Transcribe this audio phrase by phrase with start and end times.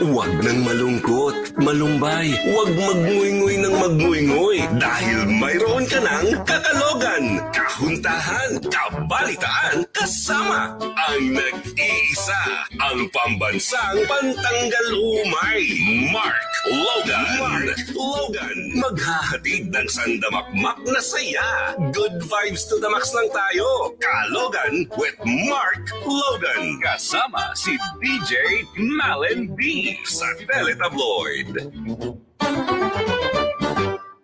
[0.00, 9.84] Huwag nang malungkot, malumbay, huwag magnguy-nguy ng magnguy-nguy dahil mayroon ka ng kakalogan, kahuntahan, kabalitaan,
[9.92, 15.68] kasama ang nag-iisa, ang pambansang pantanggal umay,
[16.08, 17.24] Mark Logan.
[17.40, 21.72] Mark Logan, maghahatid ng sandamakmak na saya.
[21.92, 23.96] Good vibes to the max lang tayo.
[23.96, 26.76] Kalogan with Mark Logan.
[26.84, 31.50] Kasama si DJ Malen B sa Teletabloid.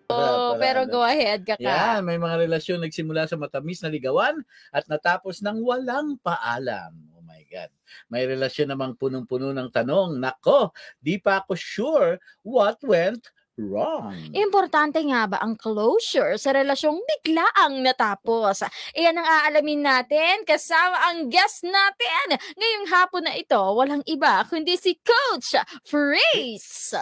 [0.07, 1.61] Oh, pero go ahead, Kaka.
[1.61, 4.41] Yan, may mga relasyon nagsimula sa matamis na ligawan
[4.73, 6.95] at natapos ng walang paalam.
[7.13, 7.69] Oh my God.
[8.09, 10.17] May relasyon namang punong-puno ng tanong.
[10.17, 12.11] Nako, di pa ako sure
[12.47, 14.13] what went wrong.
[14.37, 18.65] Importante nga ba ang closure sa relasyong biglaang natapos?
[18.93, 22.37] Iyan ang aalamin natin kasama ang guest natin.
[22.57, 26.93] Ngayong hapon na ito, walang iba kundi si Coach Freeze.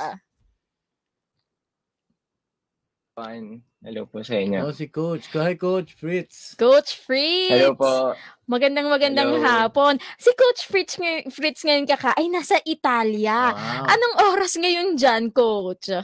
[3.15, 3.63] Fine.
[3.79, 4.65] Hello po sa inyo.
[4.65, 5.30] Oh, si Coach.
[5.39, 6.59] Hi, Coach Fritz.
[6.59, 7.52] Coach Fritz.
[7.52, 8.16] Hello po.
[8.51, 9.45] Magandang magandang Hello.
[9.45, 10.02] hapon.
[10.18, 13.55] Si Coach Fritz, ngay- Fritz ngayon kaka ay nasa Italia.
[13.55, 13.87] Wow.
[13.87, 15.95] Anong oras ngayon dyan, Coach?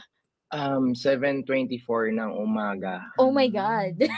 [0.51, 3.07] Um, 7.24 ng umaga.
[3.19, 3.95] Oh my God.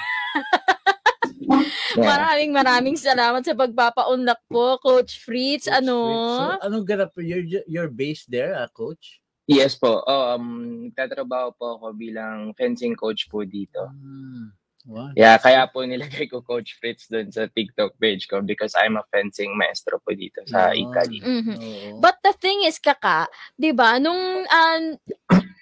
[1.92, 2.08] Yeah.
[2.08, 5.68] Maraming maraming salamat sa pagpapaunlak po, Coach Fritz.
[5.68, 5.96] Coach ano?
[6.08, 6.32] Fritz.
[6.32, 7.10] So, anong ganap?
[7.20, 9.20] You're, you're based there, ah, Coach?
[9.44, 10.00] Yes po.
[10.06, 13.90] Oh, um, nagtatrabaho po ako bilang fencing coach po dito.
[13.90, 14.54] Hmm.
[14.82, 15.14] Wow.
[15.14, 19.06] Yeah, kaya po nilagay ko Coach Fritz doon sa TikTok page ko because I'm a
[19.14, 20.90] fencing maestro po dito sa Yun.
[20.90, 21.18] Italy.
[21.22, 21.54] Mhm.
[21.54, 21.88] Oo.
[22.02, 24.82] But the thing is, kaka, 'di ba, nung ah,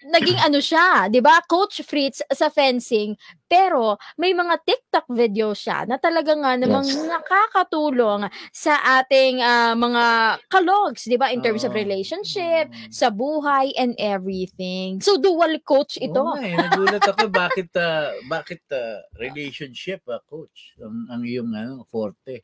[0.07, 3.15] naging ano siya, 'di ba, Coach Fritz sa fencing,
[3.51, 6.97] pero may mga TikTok video siya na talaga nga namang Yes.
[7.09, 10.05] nakakatulong sa ating ah, mga
[10.49, 11.77] kalogs, 'di ba, in terms of Oo.
[11.77, 15.01] relationship, sa buhay and everything.
[15.03, 16.23] So dual coach ito.
[16.23, 21.85] Nga eh, nagulat ako bakit ah, bakit ah, relationship ah, coach ang, ang iyong ano
[21.89, 22.41] forte.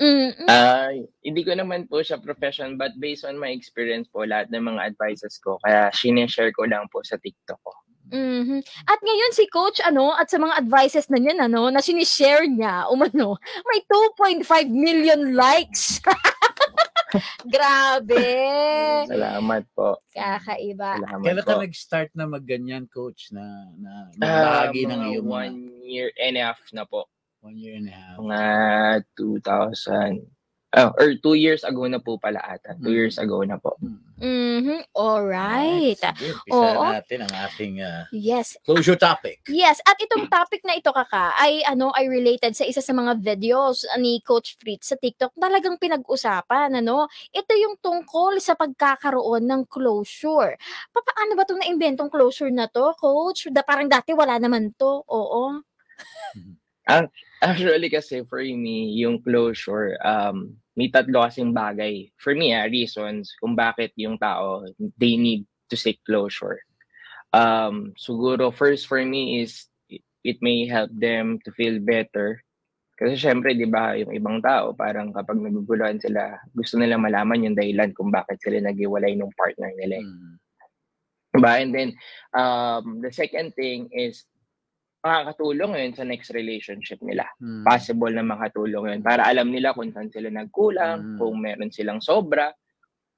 [0.00, 0.48] Mm-mm.
[0.48, 0.88] Ah,
[1.20, 4.80] hindi ko naman po siya profession but based on my experience po lahat ng mga
[4.88, 7.72] advices ko kaya sineshare ko lang po sa TikTok ko.
[8.10, 8.58] Mhm.
[8.88, 12.88] At ngayon si coach ano at sa mga advices na niyan ano na sinishare niya
[12.92, 13.36] umano
[13.68, 16.00] may 2.5 million likes.
[17.44, 18.22] Grabe.
[19.06, 19.98] Salamat po.
[20.10, 20.96] Kakaiba.
[20.96, 21.48] Salamat Kailan po.
[21.50, 23.42] ka nag-start na magganyan coach na
[23.76, 27.06] na Ah, ng mga iyong mga one year and a half na po.
[27.40, 28.16] One year and a half.
[28.18, 28.42] Mga
[29.16, 30.20] 2000
[30.70, 32.76] oh, or two years ago na po pala ata.
[32.78, 32.98] Two Mm.
[33.00, 33.74] years ago na po.
[33.80, 33.98] Hmm.
[34.20, 34.84] Mhm.
[34.92, 35.96] All right.
[35.96, 36.84] Sige, umpisa Oo.
[36.92, 38.60] natin ang ating ah, Yes.
[38.62, 39.40] closure topic.
[39.48, 43.16] Yes, at itong topic na ito kaka ay ano ay related sa isa sa mga
[43.16, 45.32] videos ni Coach Fritz sa TikTok.
[45.34, 47.08] Talagang pinag-usapan ano.
[47.32, 50.60] Ito yung tungkol sa pagkakaroon ng closure.
[50.92, 53.48] Pa- Paano ba 'tong naimbentong closure na to, Coach?
[53.48, 55.00] Da parang dati wala naman to.
[55.08, 55.64] Oo.
[57.40, 62.12] Actually kasi for me, yung closure, um, may tatlo kasing bagay.
[62.16, 64.64] For me, ah, reasons kung bakit yung tao,
[64.96, 66.60] they need to seek closure.
[67.30, 72.42] Um, siguro first for me is it, it may help them to feel better.
[73.00, 77.56] Kasi syempre, di ba, yung ibang tao, parang kapag naguguluhan sila, gusto nila malaman yung
[77.56, 80.04] dahilan kung bakit sila naghiwalay ng partner nila.
[80.04, 80.04] eh.
[80.04, 80.34] Mm.
[81.30, 81.52] Diba?
[81.64, 81.90] And then,
[82.36, 84.28] um, the second thing is,
[85.00, 87.24] makakatulong yun sa next relationship nila.
[87.40, 87.64] Mm.
[87.64, 89.00] Possible na makatulong yun.
[89.00, 91.18] Para alam nila kung saan sila nagkulang, Mm.
[91.18, 92.52] kung meron silang sobra,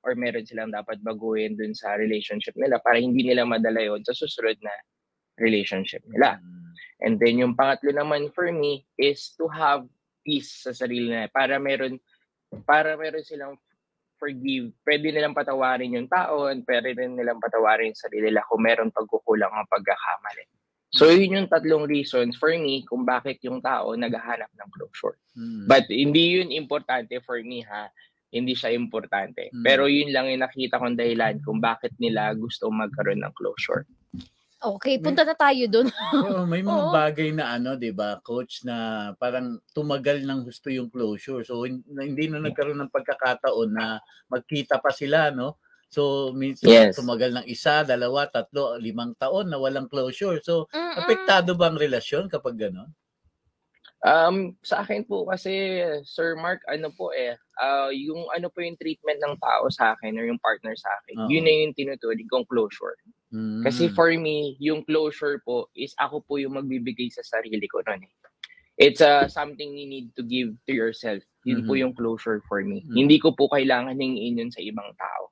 [0.03, 4.11] or meron silang dapat baguhin dun sa relationship nila para hindi nila madala yun sa
[4.11, 4.75] susunod na
[5.39, 6.43] relationship nila.
[6.43, 6.63] Mm.
[7.03, 9.87] And then yung pangatlo naman for me is to have
[10.23, 11.99] peace sa sarili nila para meron
[12.67, 13.59] para meron silang
[14.23, 14.71] forgive.
[14.87, 19.51] Pwede nilang patawarin yung taon, pwede rin nilang patawarin yung sarili nila kung meron pagkukulang
[19.51, 20.47] ang pagkakamali.
[20.93, 25.17] So yun yung tatlong reasons for me kung bakit yung tao naghahanap ng closure.
[25.33, 25.65] Mm.
[25.65, 27.89] But hindi yun importante for me ha.
[28.29, 29.49] Hindi siya importante.
[29.53, 29.65] Mm.
[29.65, 33.89] Pero yun lang yung nakita kong dahilan kung bakit nila gusto magkaroon ng closure.
[34.63, 35.91] Okay, punta na tayo doon.
[36.23, 36.95] Oo, may mga Oo.
[36.95, 41.43] bagay na ano, 'di ba, coach na parang tumagal ng gusto yung closure.
[41.43, 43.99] So hindi na nagkaroon ng pagkakataon na
[44.31, 45.59] magkita pa sila, no?
[45.93, 46.97] So minsan Yes.
[46.97, 50.41] tumagal ng isa, dalawa, tatlo, limang taon na walang closure.
[50.41, 50.97] So Mm-mm.
[50.97, 52.91] apektado ba ang relasyon kapag gano'n?
[54.03, 58.75] Um, sa akin po kasi, Sir Mark, ano po eh, ah, yung ano po yung
[58.75, 61.31] treatment ng tao sa akin or yung partner sa akin, Oo.
[61.31, 62.99] yun na yung tinutulig kong closure.
[63.33, 63.63] Mm.
[63.65, 68.03] Kasi for me, yung closure po is ako po yung magbibigay sa sarili ko nun
[68.07, 68.13] eh.
[68.79, 71.23] It's uh, something you need to give to yourself.
[71.47, 71.81] Yun po Mhm.
[71.81, 72.87] yung closure for me.
[72.87, 72.95] Mhm.
[72.95, 75.32] Hindi ko po kailangan hingin yun sa ibang tao.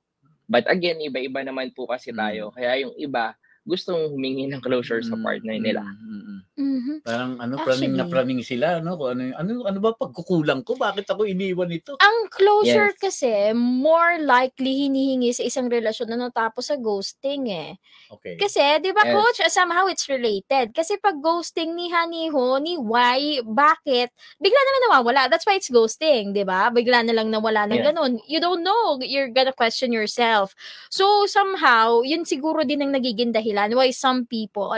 [0.51, 2.51] But again, iba-iba naman po kasi tayo.
[2.51, 3.31] Kaya yung iba,
[3.65, 5.81] gustong humingi ng closure sa Mm, partner nila.
[5.85, 6.39] mm, mm.
[6.57, 6.95] Mhm.
[7.01, 8.13] Parang ano, praning na Actually.
[8.13, 8.93] praning sila, no?
[8.97, 10.77] Kung ano, ano, ano ba pagkukulang ko?
[10.77, 11.97] Bakit ako iniwan ito?
[11.97, 13.01] Ang closure Yes.
[13.01, 17.75] kasi, more likely hinihingi sa isang relasyon na natapos sa ghosting eh.
[18.07, 18.37] Okay.
[18.39, 19.11] Kasi, di ba Yes.
[19.11, 20.71] coach, somehow it's related.
[20.71, 24.15] Kasi pag ghosting ni Haniho, ni Y, bakit?
[24.39, 25.21] Bigla na lang nawawala.
[25.27, 26.71] That's why it's ghosting, di ba?
[26.71, 27.91] Bigla na lang nawala ng Yeah.
[27.91, 28.23] ganun.
[28.31, 28.97] You don't know.
[29.03, 30.55] You're gonna question yourself.
[30.87, 34.71] So, somehow, yun siguro din ang nagiging dahilan why some people,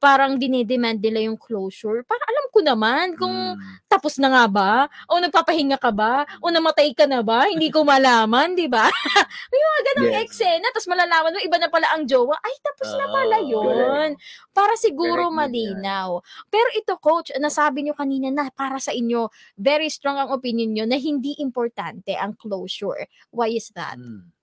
[0.00, 2.02] parang dinidemand nila yung closure.
[2.04, 3.86] Parang alam ko naman kung Mm.
[3.86, 4.72] tapos na nga ba?
[5.06, 6.26] O nagpapahinga ka ba?
[6.42, 7.46] O namatay ka na ba?
[7.46, 8.86] Hindi ko malaman, di ba?
[9.52, 10.22] May mga ganong Yes.
[10.26, 12.34] eksena, tapos malalaman mo, iba na pala ang jowa.
[12.42, 14.08] Ay, tapos na pala Ah, yun.
[14.50, 16.18] Para siguro Correct malinaw.
[16.50, 20.84] Pero ito, coach, nasabi nyo kanina na para sa inyo, very strong ang opinion nyo
[20.86, 23.06] na hindi importante ang closure.
[23.30, 23.98] Why is that?
[23.98, 24.33] Mm.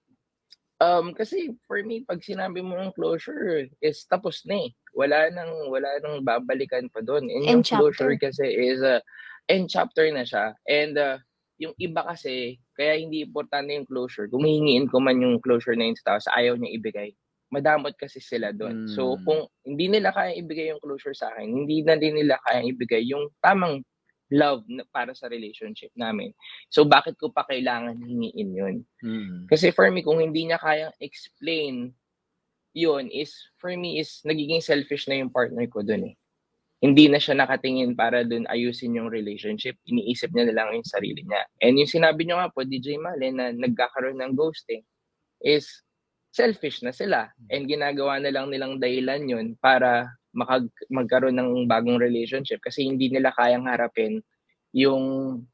[0.81, 4.73] Um, kasi for me, pag sinabi mo ng closure, is tapos na eh.
[4.97, 7.29] Wala nang, wala nang babalikan pa doon.
[7.29, 8.33] And End yung closure chapter.
[8.33, 8.97] kasi is, uh,
[9.45, 10.57] end chapter na siya.
[10.65, 11.21] And uh,
[11.61, 14.25] yung iba kasi, kaya hindi importante yung closure.
[14.25, 17.13] Kung hihingiin ko man yung closure na yun sa tao, ayaw niya ibigay.
[17.53, 18.89] Madamot kasi sila doon.
[18.89, 19.23] So, Mm.
[19.27, 23.05] kung hindi nila kaya ibigay yung closure sa akin, hindi na din nila kaya ibigay
[23.05, 23.85] yung tamang
[24.31, 26.31] love na para sa relationship namin.
[26.71, 28.75] So, bakit ko pa kailangan hingiin yun?
[29.03, 29.51] Mm.
[29.51, 31.91] Kasi for me, kung hindi niya kayang explain
[32.71, 36.15] yun is, for me is, nagiging selfish na yung partner ko dun eh.
[36.81, 39.77] Hindi na siya nakatingin para dun ayusin yung relationship.
[39.85, 41.43] Iniisip niya na lang yung sarili niya.
[41.61, 44.81] And yung sinabi niyo nga po, DJ Malen, na nagkakaroon ng ghosting,
[45.43, 45.67] is
[46.31, 47.29] selfish na sila.
[47.51, 53.11] And ginagawa na lang nilang dahilan yun para makag- magkaroon ng bagong relationship kasi hindi
[53.11, 54.23] nila kayang harapin
[54.71, 55.03] yung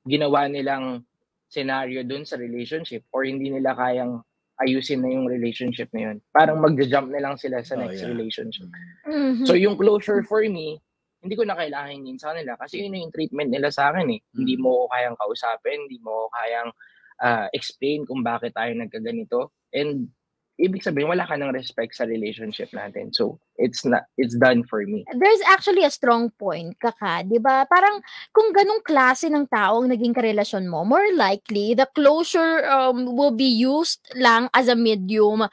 [0.06, 1.02] ginawa nilang
[1.50, 4.22] scenario dun sa relationship or hindi nila kayang
[4.58, 6.18] ayusin na yung relationship na yun.
[6.34, 8.10] Parang magja-jump na lang sila sa Oh, next yeah.
[8.10, 8.68] relationship.
[9.06, 9.46] Mhm.
[9.46, 10.82] So yung closure for me,
[11.22, 14.22] hindi ko na kailangan yun sa kanila kasi yun yung treatment nila sa akin eh.
[14.34, 16.70] Hindi mo ko kayang kausapin, hindi mo ko kayang
[17.18, 19.50] ah, explain kung bakit tayo nagkaganito.
[19.74, 20.14] And
[20.58, 23.14] ibig sabihin, wala ka ng respect sa relationship natin.
[23.14, 25.06] So it's not, it's done for me.
[25.14, 27.66] There's actually a strong point, kaka, 'di ba?
[27.70, 28.02] Parang
[28.34, 33.34] kung ganong klase ng tao ang naging karelasyon mo, more likely the closure um, will
[33.34, 35.46] be used lang as a medium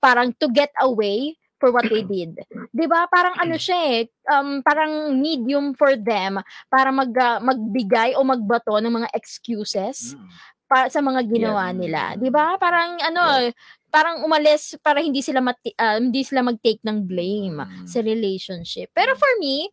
[0.00, 2.36] parang to get away for what they did.
[2.72, 3.08] 'Di ba?
[3.08, 8.76] Parang ano siya eh, um, parang medium for them para mag ah, magbigay o magbato
[8.76, 10.28] ng mga excuses Mm.
[10.66, 11.78] pa sa mga ginawa Yeah.
[11.78, 12.58] nila, 'di ba?
[12.58, 13.48] Parang ano,
[13.88, 17.84] parang umalis para hindi sila mati- ah, hindi sila mag-take ng blame Mm.
[17.84, 18.90] sa relationship.
[18.90, 19.70] Pero for me,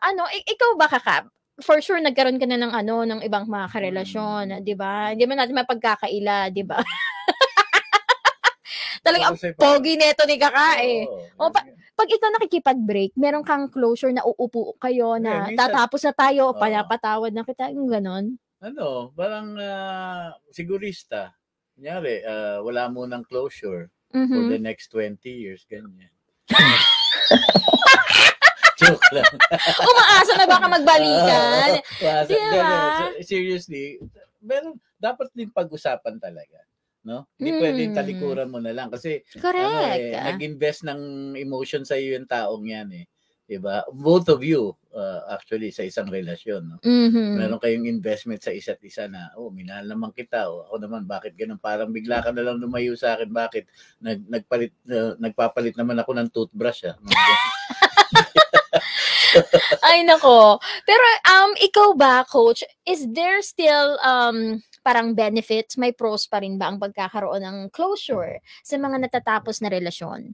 [0.00, 1.28] ano, i- ikaw ba kaka?
[1.58, 5.10] For sure nagkaroon ka na ng ano ng ibang mga karelasyon, 'di ba?
[5.10, 6.76] Hindi man natin mapagkakaila, 'di ba?
[9.00, 11.06] Talaga ang pogi neto ni kaka eh.
[11.06, 11.48] Oo.
[11.48, 11.64] O, pa-
[11.96, 16.58] Pag ikaw nakikipag-break, meron kang closure na uupo kayo na minsan- tatapos na tayo, Oo.
[16.58, 18.36] panapatawad na kita, yung ganon.
[18.58, 21.32] ano, parang ah, sigurista.
[21.76, 24.48] Kunyari, ah, wala mo ng closure for Mhm.
[24.48, 26.08] the next 20 years, ganyan.
[28.80, 29.28] Joke lang.
[29.84, 31.70] Umaasa na baka magbalikan.
[32.00, 32.48] Wasa, Di ba?
[32.50, 32.88] ganun.
[32.96, 34.00] So, seriously,
[34.40, 36.64] meron, dapat din pag-usapan talaga.
[37.04, 37.28] No?
[37.36, 37.60] Hindi Mm.
[37.60, 40.00] pwedeng talikuran mo na lang kasi ano, Correct.
[40.00, 41.00] eh, nag-invest ng
[41.36, 43.04] emotion sa iyo yung taong yan eh.
[43.46, 43.86] 'Di ba?
[43.94, 46.78] Both of you uh, actually sa isang relasyon, no?
[46.82, 47.38] Mhm.
[47.38, 50.50] Meron kayong investment sa isa't isa na, oh, minahal naman kita.
[50.50, 51.62] Oh, ako naman, bakit ganun?
[51.62, 53.30] Parang bigla ka na lang lumayo sa akin.
[53.30, 53.64] Bakit?
[54.02, 56.90] Nag, nagpalit, uh, nagpapalit naman ako ng toothbrush.
[56.90, 56.98] Ah.
[59.86, 60.58] Ay nako.
[60.86, 66.58] Pero um ikaw ba coach, is there still um parang benefits, may pros pa rin
[66.58, 70.30] ba ang pagkakaroon ng closure sa mga natatapos na relasyon?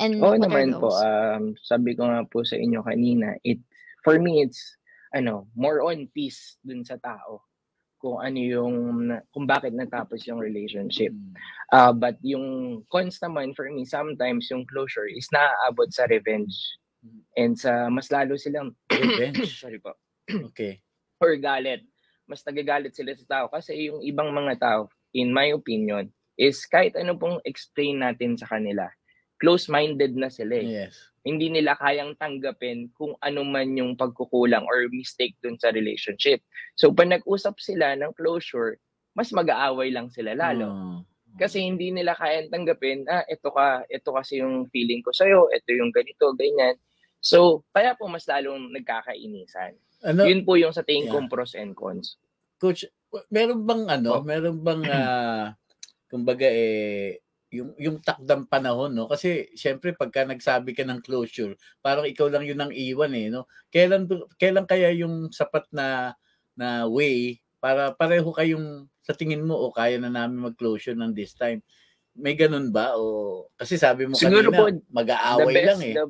[0.00, 0.88] And Oo what are naman po.
[0.88, 1.00] those?
[1.04, 3.60] Um, sabi ko nga po sa inyo kanina, it
[4.00, 4.76] for me it's
[5.12, 7.44] ano, more on peace dun sa tao.
[8.00, 8.76] Kung ano yung
[9.28, 11.12] kung bakit natapos yung relationship.
[11.68, 16.56] Uh, but yung cons naman for me sometimes yung closure is naaabot sa revenge.
[17.36, 19.44] And sa mas lalo silang Revenge.
[19.52, 20.80] sorry po, Okay.
[21.22, 21.84] or galit.
[22.24, 24.80] Mas nagagalit sila sa tao kasi yung ibang mga tao,
[25.12, 26.08] in my opinion,
[26.40, 28.88] is kahit ano pong explain natin sa kanila,
[29.40, 30.94] close-minded na sila eh Yes.
[31.20, 36.40] hindi nila kayang tanggapin kung ano man yung pagkukulang or mistake dun sa relationship.
[36.72, 38.80] So, pag nag-usap sila ng closure,
[39.12, 40.66] mas mag-aaway lang sila lalo.
[40.66, 40.98] Oh.
[41.36, 45.68] Kasi hindi nila kayang tanggapin, ah, ito ka, ito kasi yung feeling ko sa'yo, ito
[45.70, 46.80] yung ganito, ganyan.
[47.20, 49.76] So, kaya po mas lalong nagkakainisan.
[50.00, 51.14] Ano, Yun po yung sa tingin Yeah.
[51.14, 52.16] kong pros and cons.
[52.56, 52.88] coach,
[53.28, 54.24] meron bang ano, Oh.
[54.24, 55.52] meron bang ah,
[56.08, 57.20] kumbaga eh
[57.50, 59.10] yung yung takdang panahon no?
[59.10, 63.50] Kasi syempre pagka nagsabi ka ng closure parang ikaw lang yun ang iwan eh no?
[63.74, 64.06] Kailan
[64.38, 66.14] kailan kaya yung sapat na
[66.54, 71.34] na way para pareho kayong sa tingin mo o kaya na namin mag-closure ng this
[71.34, 71.58] time?
[72.14, 72.94] May ganun ba?
[72.94, 75.94] O kasi sabi mo Siguro kanina mag-aaway best, lang eh.
[75.98, 76.04] the,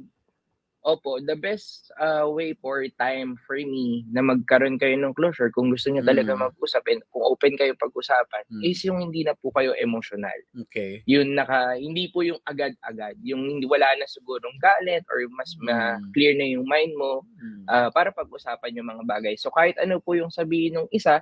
[0.81, 5.69] opo, the best uh, way for time for me na magkaroon kayo ng closure kung
[5.69, 6.41] gusto niyo talaga Mm.
[6.49, 8.63] mag-usap and kung open kayo pag-usapan Mm.
[8.65, 10.35] is yung hindi na po kayo emotional.
[10.57, 15.53] okay Yun naka hindi po yung agad-agad, yung hindi wala na sigurong galit or mas
[15.61, 16.11] ma Mm.
[16.17, 17.65] clear na yung mind mo Mm.
[17.69, 19.35] ah, para pag-usapan yung mga bagay.
[19.37, 21.21] So kahit ano po yung sabihin ng isa,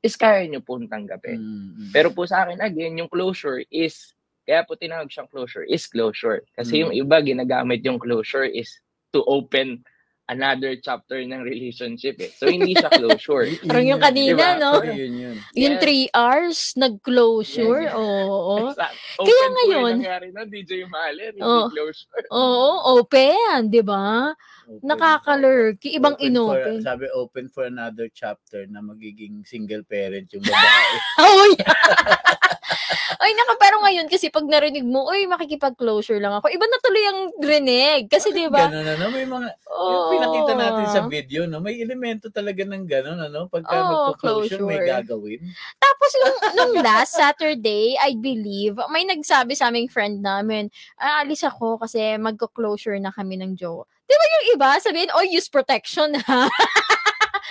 [0.00, 1.40] is kaya niyo pong tanggapin.
[1.40, 1.92] Mm.
[1.92, 4.12] Pero po sa akin, again, yung closure is,
[4.44, 6.44] kaya po tinawag siyang closure, is closure.
[6.52, 6.80] Kasi Mm.
[6.84, 8.83] yung iba, ginagamit yung closure is
[9.14, 9.86] to open
[10.24, 12.32] another chapter ng relationship eh.
[12.32, 13.44] So, hindi siya closure.
[13.68, 14.48] Parang yun yung yun, kanina, diba?
[14.56, 14.70] no?
[14.80, 15.36] Yun, yun, yun.
[15.52, 15.84] Yung Yes.
[15.84, 17.82] 3 hours, nag-closure.
[17.84, 18.00] Yes, yes.
[18.00, 18.54] Oo.
[18.72, 18.94] Exact.
[18.96, 21.68] Kaya Open po ngayon- yung nangyari na DJ Malen, hindi Oh.
[21.68, 22.24] closure.
[22.32, 24.32] Oo, open, di ba?
[24.64, 24.80] Open.
[24.80, 25.92] Nakaka-lurky.
[25.92, 26.76] Ibang Open inopen.
[26.80, 30.88] For, sabi, open for another chapter na magiging single parent yung babae.
[31.20, 31.76] Oh, yeah.
[33.22, 36.48] Ay, naka, pero ngayon kasi pag narinig mo, uy, makikipag-closure lang ako.
[36.50, 38.08] Iba na tuloy ang rinig.
[38.08, 38.68] Kasi, di ba?
[38.68, 39.90] Ganun, ano, may mga, Oo.
[39.90, 44.64] yung pinakita natin sa video, no, may elemento talaga ng ganun, ano, pagka Oo, magpo-closure,
[44.64, 44.90] may closure.
[44.90, 45.40] gagawin.
[45.78, 51.44] Tapos nung, nung last Saturday, I believe, may nagsabi sa aming friend namin, ah, alis
[51.44, 53.84] ako kasi magko-closure na kami ng Joe.
[54.04, 56.48] Di ba yung iba, sabihin, oh, use protection ha.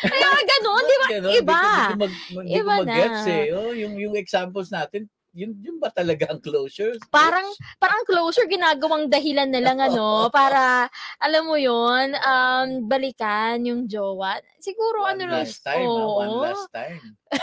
[0.04, 1.08] Kaya ganun, di ba?
[1.08, 1.62] Ganun, Iba.
[1.64, 2.96] Di mag, mag, di Iba na.
[3.28, 3.48] eh.
[3.56, 6.94] Oh, yung, yung examples natin, yun, yun ba talaga ang closure?
[7.10, 7.48] Parang,
[7.82, 10.86] parang closure, ginagawang dahilan na lang, ano, para,
[11.18, 14.38] alam mo yon um, balikan yung jowa.
[14.62, 17.02] Siguro, one ano last time, ah, one last time.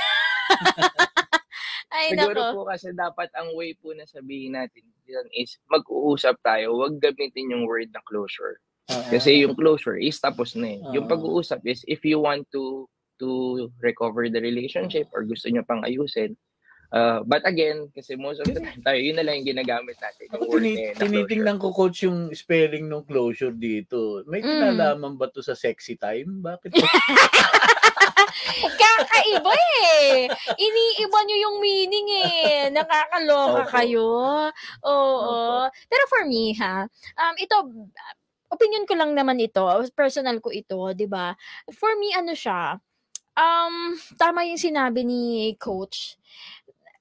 [1.91, 2.55] Ay, Siguro nako.
[2.55, 4.87] po kasi dapat ang way po na sabihin natin
[5.35, 8.63] is mag-uusap tayo, huwag gamitin yung word na closure.
[9.09, 10.81] Kasi yung closure is tapos na eh.
[10.93, 11.11] Yung Oo.
[11.11, 13.29] pag-uusap is if you want to to
[13.79, 16.35] recover the relationship or gusto nyo pang ayusin.
[16.91, 20.27] Uh, but again, kasi most of the time tayo, yun na lang yung ginagamit natin.
[20.27, 24.27] Yung Ako word tini- tinitingnan ko coach yung spelling ng closure dito.
[24.27, 24.75] May Mm.
[24.75, 26.43] kinalaman ba to sa sexy time?
[26.43, 26.75] Bakit?
[28.73, 30.27] Kakaiba eh.
[30.57, 32.67] Iniiba nyo yung meaning eh.
[32.71, 33.71] Nakakaloka Opo.
[33.71, 34.09] kayo.
[34.83, 35.37] Oo.
[35.87, 36.85] Pero for me ha,
[37.17, 37.57] um, ito,
[38.51, 39.63] opinion ko lang naman ito.
[39.95, 41.33] Personal ko ito, di ba?
[41.71, 42.77] For me, ano siya,
[43.39, 46.19] um, tama yung sinabi ni coach.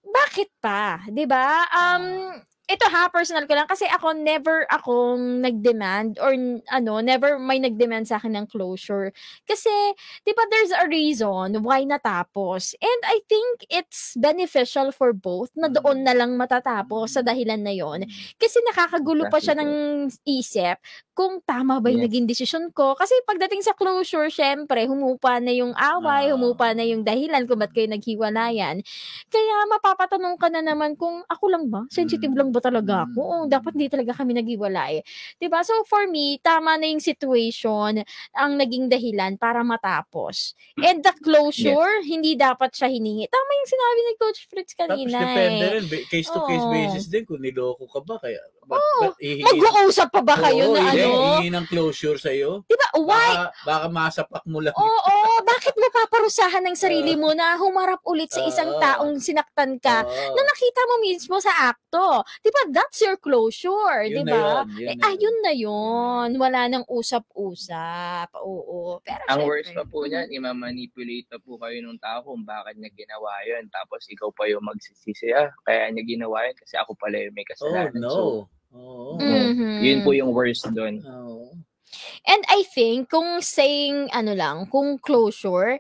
[0.06, 1.04] Bakit pa?
[1.10, 1.66] Di ba?
[1.70, 2.38] Um,
[2.70, 3.66] ito ha, personal ko lang.
[3.66, 6.38] Kasi ako, never akong nag-demand or
[6.70, 9.10] ano, never may nag-demand sa akin ng closure.
[9.50, 9.74] Kasi,
[10.22, 12.78] di ba, there's a reason why natapos.
[12.78, 17.74] And I think it's beneficial for both na doon na lang matatapos sa dahilan na
[17.74, 18.06] yon
[18.38, 19.72] Kasi nakakagulo pa siya ng
[20.30, 20.78] isip
[21.18, 22.08] kung tama ba yung Yes.
[22.08, 22.96] naging desisyon ko.
[22.96, 26.38] Kasi pagdating sa closure, syempre, humupa na yung away, Ah.
[26.38, 28.80] humupa na yung dahilan kung ba't kayo naghiwalayan.
[29.28, 31.84] Kaya mapapatanong ka na naman kung ako lang ba?
[31.92, 32.40] Sensitive Mm.
[32.40, 33.20] lang ba talaga ako?
[33.20, 35.04] O dapat hindi talaga kami naghiwalay.
[35.50, 38.04] ba So for me, tama na yung situation
[38.36, 40.54] ang naging dahilan para matapos.
[40.80, 43.28] And the closure, hindi dapat siya hiningi.
[43.28, 45.74] Tama yung sinabi ni Coach Fritz Tapos kanina depende eh.
[45.80, 46.74] rin, ba- case-to-case Oo.
[46.74, 48.16] basis din kung niloko ka ba.
[48.22, 48.40] Kaya,
[48.72, 49.00] Oo.
[49.02, 51.10] ba't ihingi- Mag-uusap pa ba kayo Oo, na hindi, ano?
[51.40, 52.62] Hihingi ng closure sa'yo.
[52.64, 52.88] 'Di ba?
[52.96, 53.32] Why?
[53.32, 54.74] Baka, baka masapak mo lang.
[54.74, 58.80] Oo, bakit mo paparusahan ng sarili mo na humarap ulit sa isang Oo.
[58.80, 60.34] taong sinaktan ka Oo.
[60.34, 62.22] na nakita mo mismo sa akto.
[62.40, 62.62] 'Di ba?
[62.70, 64.46] That's your closure, 'di Yun na ba?
[64.66, 66.30] yun, yun Eh, na ayun na yun.
[66.36, 68.30] Wala nang usap-usap.
[68.36, 69.00] Oo.
[69.00, 70.10] Pero Ang syempre, worst pa po mhm.
[70.10, 73.66] niyan, imamanipulate na po kayo ng tao kung bakit niya ginawa yun.
[73.70, 77.42] Tapos ikaw pa yung magsisisi, ah, kaya niya ginawa yun kasi ako pala yung may
[77.42, 77.96] Oh, kasalanan.
[77.96, 78.10] no.
[78.10, 78.24] So,
[78.74, 79.18] Oo.
[79.20, 79.82] Mhm.
[79.82, 81.02] yun po yung worst doon.
[81.02, 81.54] Oo.
[82.28, 85.80] And I think, kung saying, ano lang, kung closure,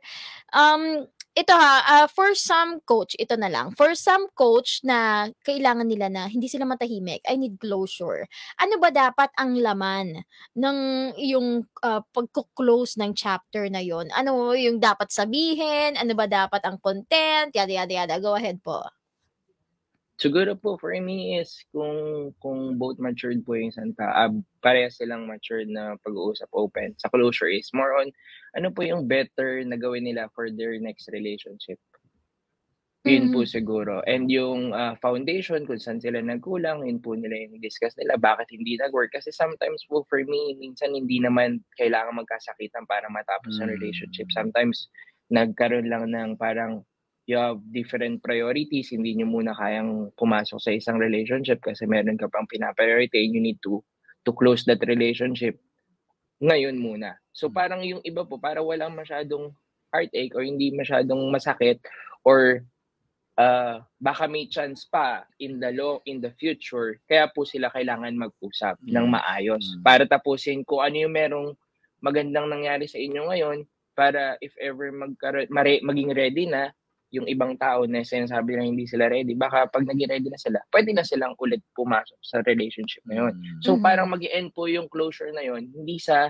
[0.53, 1.05] um,
[1.38, 6.12] ito ha, ah, for some coach, ito na lang, for some coach na kailangan nila
[6.12, 8.27] na hindi sila matahimik, I need closure.
[8.60, 10.19] Ano ba dapat ang laman
[10.60, 10.77] ng
[11.24, 14.12] yung ah, pagko-close ng chapter na yon?
[14.12, 15.96] Ano yung dapat sabihin?
[15.96, 17.53] Ano ba dapat ang content?
[17.55, 18.15] Yada, yada, yada.
[18.19, 18.84] Go ahead po.
[20.19, 24.91] Siguro po for me is kung kung both matured po yung isang ta, uh, pareha
[24.91, 26.91] silang matured na pag-uusap open.
[26.99, 28.11] Sa closure is more on
[28.51, 31.79] ano po yung better na gawin nila for their next relationship.
[33.07, 33.47] Yun po Mhm.
[33.47, 34.03] siguro.
[34.03, 38.51] And yung ah, foundation, kung saan sila nagkulang, yun po nila yung discuss nila, bakit
[38.51, 39.15] hindi nag-work.
[39.15, 43.79] Kasi sometimes po for me, minsan hindi naman kailangan magkasakitan para matapos ang Mm.
[43.79, 44.27] relationship.
[44.35, 44.91] Sometimes
[45.31, 46.83] nagkaroon lang ng parang
[47.29, 52.25] you have different priorities, hindi nyo muna kayang pumasok sa isang relationship kasi meron ka
[52.25, 53.86] pang pinapriority and you need to
[54.25, 55.62] to close that relationship
[56.41, 57.21] ngayon muna.
[57.36, 59.53] So parang yung iba po, para walang masyadong
[59.93, 61.77] heartache or hindi masyadong masakit
[62.25, 62.65] or
[63.38, 68.13] uh, baka may chance pa in the long in the future kaya po sila kailangan
[68.17, 69.13] mag-usap ng Mm.
[69.17, 69.81] maayos Mm.
[69.86, 71.50] para tapusin kung ano yung merong
[72.00, 73.57] magandang nangyari sa inyo ngayon
[73.98, 76.71] para if ever magkaroon mare, maging ready na
[77.09, 80.61] yung ibang tao na sinasabi na hindi sila ready baka pag naging ready na sila
[80.69, 83.61] pwede na silang ulit pumasok sa relationship na yun Mm.
[83.61, 86.29] So parang mag end po yung closure na yon hindi sa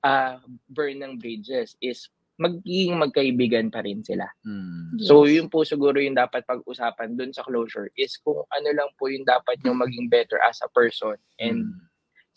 [0.00, 2.08] ah, burn ng bridges is
[2.40, 4.24] magiging magkaibigan pa rin sila.
[4.48, 4.96] Mm.
[5.04, 5.36] So Yes.
[5.36, 9.28] yun po siguro yung dapat pag-usapan dun sa closure is kung ano lang po yung
[9.28, 11.89] dapat yung maging better as a person and Mm.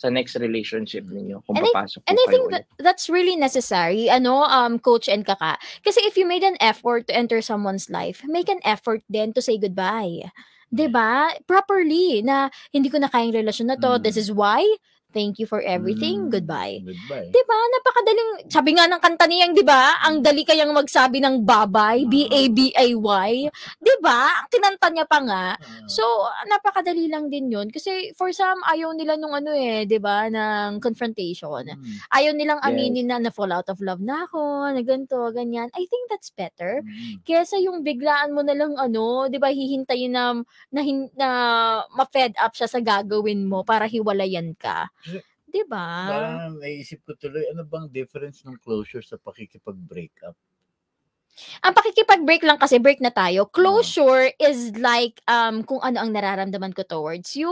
[0.03, 3.39] Sa next relationship ninyo kung And I- papasok po And I think that that's really
[3.39, 5.55] necessary, ano, um, coach and kaka.
[5.79, 9.39] Kasi if you made an effort to enter someone's life, make an effort then to
[9.39, 10.27] say goodbye.
[10.73, 11.31] 'Di ba?
[11.47, 13.95] Properly na hindi ko na kayang relasyon na to.
[13.95, 14.03] Mm.
[14.03, 14.59] This is why.
[15.13, 16.27] Thank you for everything.
[16.27, 16.33] Mm.
[16.33, 16.81] Goodbye.
[16.81, 17.29] Goodbye.
[17.29, 17.57] 'Di ba?
[17.77, 18.29] Napakadaling.
[18.49, 20.01] Sabi nga ng kanta niyang, 'di ba?
[20.09, 23.31] Ang dali kayang magsabi ng babay, B A B A Y.
[23.77, 24.41] 'Di ba?
[24.41, 25.45] Ang kinanta niya pa nga.
[25.53, 25.85] Ah.
[25.85, 26.01] So,
[26.49, 30.81] napakadali lang din 'yun kasi for some ayaw nila nung ano eh, 'di ba, ng
[30.81, 31.61] confrontation.
[31.69, 31.95] Mm.
[32.09, 32.67] Ayaw nilang Yes.
[32.73, 35.69] aminin na na-fall out of love na ako, na ganito, ganyan.
[35.77, 36.81] I think that's better.
[36.81, 37.21] Mm.
[37.21, 40.33] Kesa yung biglaan mo na lang ano, 'di ba, hihintayin na
[40.73, 40.81] na,
[41.13, 41.29] na
[41.93, 44.89] ma-fed up siya sa gagawin mo para hiwalayan ka.
[45.47, 45.83] 'Di ba?
[46.07, 50.35] Parang naisip ko tuloy, ano bang difference ng closure sa pakikipag-break up?
[51.63, 53.47] Ang pakikipag-break lang kasi break na tayo.
[53.49, 57.49] Closure is like um kung ano ang nararamdaman ko towards you,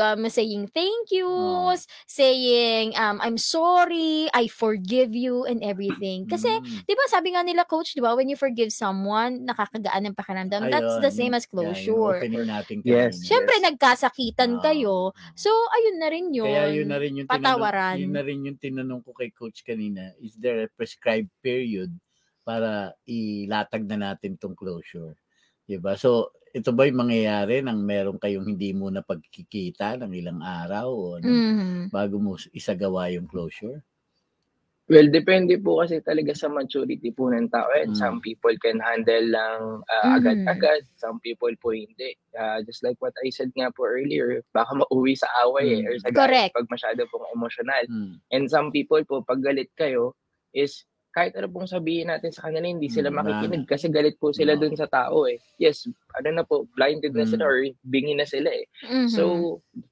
[0.00, 6.26] um, saying thank yous, saying um I'm sorry, I forgive you and everything.
[6.26, 6.84] Kasi Mm.
[6.88, 10.66] 'di ba sabi nga nila coach, 'di ba, when you forgive someone, nakakagaan ng pakiramdam.
[10.66, 12.02] That's the Ayun, same as Yeah, yung closure.
[12.02, 13.22] opening natin Yes.
[13.22, 13.24] kanina.
[13.24, 13.64] Siyempre Yes.
[13.64, 14.60] nagkasakitan Ah.
[14.60, 15.14] kayo.
[15.38, 16.42] So ayun na rin 'yun.
[16.42, 17.30] Kaya yun na rin yung Patawaran.
[17.30, 21.94] tinanong, yun na rin yung tinanong ko kay coach kanina, is there a prescribed period
[22.46, 25.16] para ilatag na natin tong closure?
[25.68, 25.96] 'Di ba?
[25.98, 31.04] So, ito ba yung mangyayari nang meron kayong hindi muna pagkikita ng ilang araw o
[31.20, 31.90] ano, Mhm.
[31.90, 33.84] bago mo isagawa yung closure?
[34.88, 37.72] Well, depende po kasi talaga sa maturity po ng tao.
[37.72, 37.96] And Mm.
[37.96, 40.20] some people can handle lang ah, Mhm.
[40.20, 40.84] agad-agad.
[41.00, 42.12] Some people po hindi.
[42.36, 45.88] Ah, just like what I said nga po earlier, baka mauwi sa away eh, Mm.
[45.88, 47.88] or sa galit pag masyado pong emotional.
[47.88, 48.20] Mm.
[48.28, 50.12] And some people po, pag galit kayo,
[50.52, 54.34] is kahit ano pong sabihin natin sa kanila, hindi sila Mm, makikinig kasi galit po
[54.34, 54.66] sila No.
[54.66, 55.38] dun sa tao eh.
[55.56, 57.30] Yes, ano na po, blinded na Mm.
[57.30, 58.66] sila or bingi na sila eh.
[58.82, 59.06] Mhm.
[59.08, 59.22] So,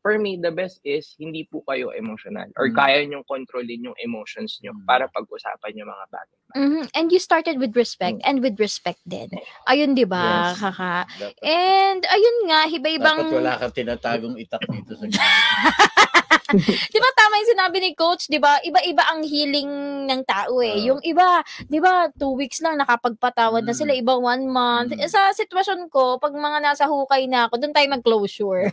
[0.03, 2.75] for me, the best is hindi po kayo emotional or Mm.
[2.75, 4.83] kaya nyong kontrolin yung emotions nyo Mm.
[4.83, 6.39] para pag-usapan yung mga bagay.
[6.53, 6.85] Mhm.
[6.93, 9.31] And you started with respect and with respect din.
[9.65, 10.59] Ayun 'di ba, Yes.
[10.59, 11.07] kaka?
[11.07, 15.07] Dapat, And ayun nga, iba-ibang dapat wala kang tinatagong itak dito sa.
[16.91, 18.59] 'Di ba tama 'yung sinabi ni coach, 'di ba?
[18.61, 19.71] Iba-iba ang healing
[20.09, 20.77] ng tao eh.
[20.77, 20.87] Oo.
[20.95, 23.79] yung iba, 'di ba, two weeks lang nakapagpatawad na Mm.
[23.79, 24.93] sila, iba one month.
[24.93, 25.07] Mm.
[25.07, 28.73] Sa sitwasyon ko, pag mga nasa hukay na ako, doon tayo mag-closure.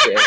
[0.00, 0.24] Yes.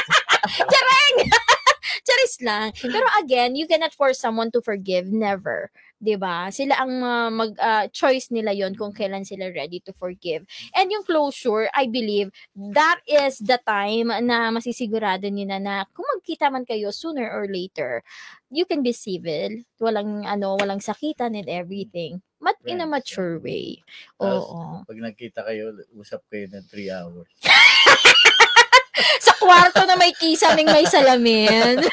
[2.43, 2.75] Lang.
[2.75, 5.07] Pero again, you cannot force someone to forgive.
[5.07, 5.71] Never.
[6.03, 6.51] 'Di ba?
[6.51, 10.43] Sila ang uh, mag uh, choice nila 'yon kung kailan sila ready to forgive.
[10.75, 12.35] And yung closure, I believe
[12.75, 17.47] that is the time na masisigurado niyo na na kung magkita man kayo sooner or
[17.47, 18.03] later,
[18.51, 22.19] you can be civil, walang ano, walang sakitan and everything.
[22.43, 23.79] But in a mature way.
[24.19, 24.83] Tapos, Oo.
[24.83, 27.31] Pag nagkita kayo, usap kayo ng 3 hours.
[29.25, 31.81] Sa kwarto na may kisaming may salamin.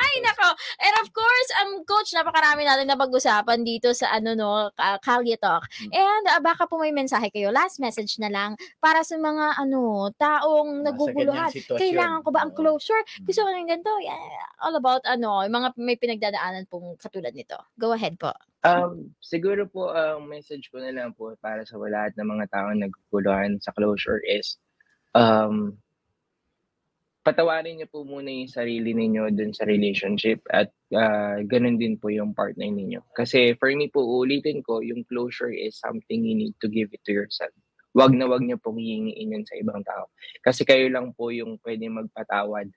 [0.00, 0.48] Ay, nako.
[0.80, 5.36] And of course, um, coach, napakarami natin na pag-usapan dito sa ano no, Ka- Kalye
[5.36, 5.66] Talk.
[5.90, 7.50] And uh, baka po may mensahe kayo.
[7.50, 11.50] Last message na lang para sa mga ano, taong naguguluhan.
[11.74, 13.02] Kailangan ko ba ang closure?
[13.20, 13.24] Mm.
[13.26, 13.92] Gusto ko ng ganito.
[14.00, 17.58] Yeah, all about ano, yung mga may pinagdadaanan pong katulad nito.
[17.76, 18.32] Go ahead po.
[18.64, 22.72] Um, siguro po, ang message ko na lang po para sa lahat ng mga tao
[22.72, 24.56] na nagkukuluhan sa closure is,
[25.14, 25.78] um,
[27.24, 32.12] patawarin niyo po muna yung sarili ninyo dun sa relationship at uh, ganun din po
[32.12, 33.00] yung partner ninyo.
[33.16, 37.00] Kasi for me po, ulitin ko, yung closure is something you need to give it
[37.08, 37.54] to yourself.
[37.96, 40.12] Wag na wag niyo pong hihingiin yun sa ibang tao.
[40.44, 42.68] Kasi kayo lang po yung pwede magpatawad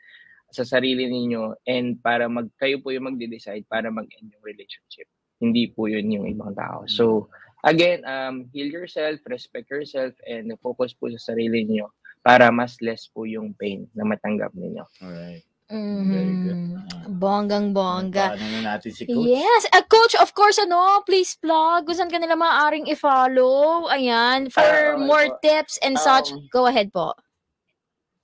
[0.48, 5.12] sa sarili ninyo and para mag kayo po yung magde-decide para mag-end yung relationship.
[5.44, 6.88] Hindi po yun yung ibang tao.
[6.88, 7.28] So,
[7.68, 11.92] again, um, heal yourself, respect yourself, and focus po sa sarili niyo
[12.28, 14.84] para mas less po yung pain na matanggap ninyo.
[15.00, 15.48] Alright.
[15.68, 16.60] Very good.
[16.60, 16.80] Mhm.
[16.80, 17.08] Ah.
[17.12, 18.36] Bonggang bongga.
[18.36, 19.28] Paano na natin si Coach?
[19.28, 19.68] Yes.
[19.72, 21.84] Uh, coach, of course, ano, please plug.
[21.84, 23.88] Kung saan ka nila maaaring i-follow.
[23.88, 24.48] Ayan.
[24.48, 25.40] For Ah, okay more po.
[25.44, 27.12] tips and such, Um, go ahead po.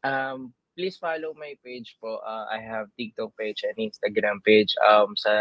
[0.04, 2.24] Um, please follow my page po.
[2.24, 4.72] Uh, I have TikTok page and Instagram page.
[4.80, 5.32] Um, sa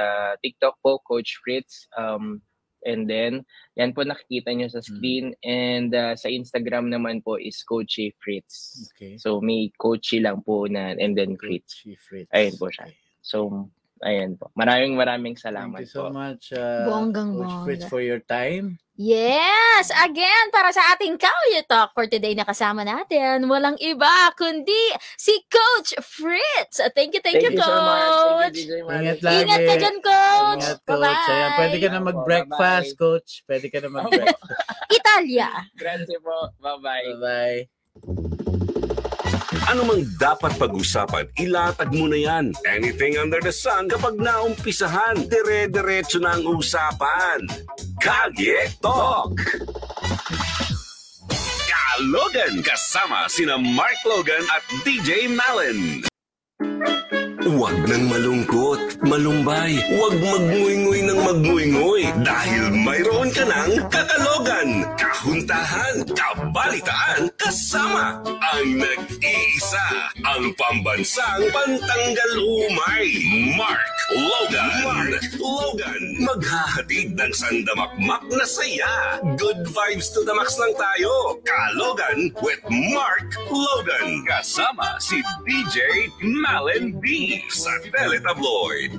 [0.43, 1.87] TikTok po, Coach Fritz.
[1.95, 2.43] Um,
[2.87, 5.35] and then, yan po nakikita nyo sa screen.
[5.43, 8.89] And uh, sa Instagram naman po is Coachy Fritz.
[8.95, 9.17] Okay.
[9.19, 11.83] So, may Coachy lang po na and then Fritz.
[11.83, 12.31] Coach Fritz.
[12.31, 12.87] Ayun po siya.
[12.91, 12.99] Okay.
[13.23, 13.69] So,
[14.03, 14.51] ayan po.
[14.59, 16.15] Maraming maraming Thank salamat you so po.
[16.15, 18.79] much, uh, Bonggang Coach Fritz, for your time.
[18.93, 19.89] Yes!
[19.89, 25.33] Again, para sa ating Kalye Talk for today na kasama natin, walang iba kundi si
[25.49, 26.79] Coach Fritz.
[26.93, 28.13] Thank you, thank, you, so much.
[28.13, 28.53] Coach.
[28.53, 29.01] Thank you, DJ Manny.
[29.01, 29.41] Ingat lagi.
[29.43, 30.67] Ingat ka dyan, Coach.
[30.69, 31.01] Ingat, Coach.
[31.03, 31.33] Bye-bye.
[31.33, 33.01] Ayan, pwede ka na mag-breakfast, bye-bye.
[33.01, 33.31] Coach.
[33.49, 34.53] Pwede ka na mag-breakfast.
[35.01, 35.49] Italia.
[35.73, 36.37] Grazie po.
[36.61, 37.07] Bye-bye.
[37.17, 38.31] Bye-bye.
[39.71, 42.51] Ano mang dapat pag-usapan, ilatag mo na yan.
[42.67, 47.47] Anything under the sun, kapag naumpisahan, dire-diretso na ang usapan.
[48.03, 49.39] Kalye Talk!
[51.71, 56.03] Kalogan kasama sina Mark Logan at DJ Mallon.
[57.43, 67.27] Huwag nang malungkot, malumbay, huwag magnguynggoy ng magnguynggoy dahil mayroon ka ng kakalogan, kahuntahan, kabalitaan,
[67.35, 69.87] kasama ang nag-iisa,
[70.23, 73.11] ang pambansang pantanggal umay,
[73.59, 74.71] Mark Logan.
[74.87, 79.19] Mark Logan, maghahatid ng sandamakmak na saya.
[79.35, 81.41] Good vibes to the max lang tayo.
[81.43, 84.27] Kalogan with Mark Logan.
[84.29, 88.99] Kasama si DJ Malen B sa Teletabloid.